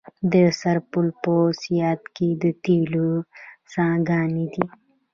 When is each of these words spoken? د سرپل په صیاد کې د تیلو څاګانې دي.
د 0.31 0.33
سرپل 0.59 1.07
په 1.23 1.33
صیاد 1.61 2.01
کې 2.15 2.29
د 2.41 2.43
تیلو 2.63 3.09
څاګانې 3.73 4.45
دي. 4.53 4.65